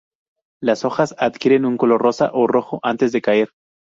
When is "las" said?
0.63-0.83